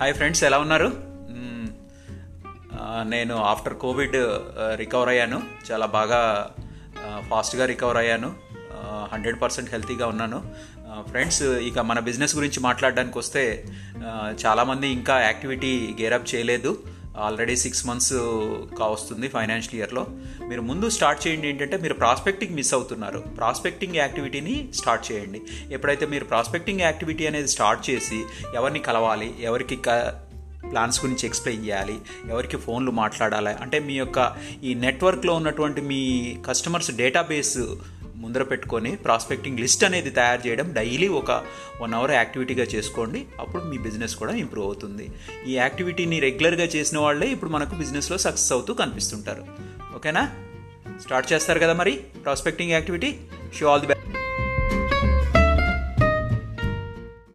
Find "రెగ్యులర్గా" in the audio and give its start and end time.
46.20-46.64